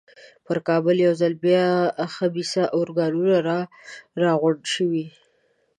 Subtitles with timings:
[0.45, 1.65] پر کابل یو ځل بیا
[2.15, 3.35] خبیثه ارواګانې
[4.25, 5.05] را غونډې شوې.